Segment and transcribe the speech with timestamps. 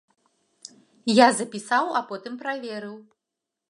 [1.13, 2.97] Я запісаў, а потым праверыў.